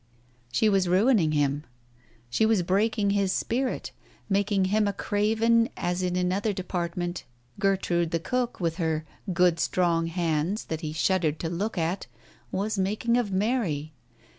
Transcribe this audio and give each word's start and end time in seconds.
She 0.51 0.67
was 0.67 0.87
ruining 0.87 1.33
him, 1.33 1.63
she 2.27 2.43
was 2.43 2.63
breaking 2.63 3.11
his 3.11 3.31
spirit, 3.31 3.91
making 4.29 4.65
him 4.65 4.87
a 4.87 4.93
craven, 4.93 5.69
as 5.77 6.01
in 6.01 6.15
another 6.15 6.53
department 6.53 7.23
Gertrude 7.59 8.09
the 8.09 8.17
cook, 8.19 8.59
with 8.59 8.77
her" 8.77 9.05
good 9.31 9.59
strong 9.59 10.07
hands" 10.07 10.65
that 10.69 10.81
he 10.81 10.91
shud 10.91 11.21
dered 11.21 11.37
to 11.37 11.49
look 11.49 11.77
at, 11.77 12.07
was 12.51 12.79
making 12.79 13.15
of 13.15 13.31
Mary. 13.31 13.93